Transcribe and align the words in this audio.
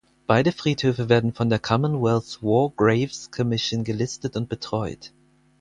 Beide 0.25 0.51
Friedhöfe 0.51 1.09
werden 1.09 1.31
von 1.35 1.51
der 1.51 1.59
Commonwealth 1.59 2.41
War 2.41 2.71
Graves 2.75 3.29
Commission 3.29 3.83
gelistet 3.83 4.35
und 4.35 4.49
betreut. 4.49 5.11